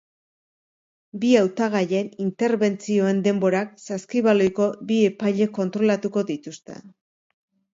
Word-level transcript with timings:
Bi 1.23 1.33
hautagaien 1.41 2.09
interbentzioen 2.25 3.21
denborak 3.27 3.75
saskibaloiko 3.83 4.67
bi 4.93 4.99
epailek 5.11 5.55
kontrolatuko 5.59 6.25
dituzte. 6.33 6.81